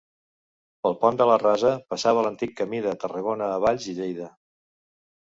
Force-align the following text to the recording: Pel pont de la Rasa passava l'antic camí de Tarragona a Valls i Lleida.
Pel 0.87 0.97
pont 1.03 1.19
de 1.19 1.27
la 1.33 1.35
Rasa 1.43 1.75
passava 1.95 2.25
l'antic 2.29 2.57
camí 2.65 2.83
de 2.89 2.97
Tarragona 3.07 3.55
a 3.55 3.63
Valls 3.69 3.89
i 3.95 3.99
Lleida. 4.03 4.37